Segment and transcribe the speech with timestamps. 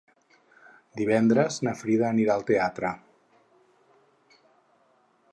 [1.01, 2.93] Divendres na Frida anirà al teatre.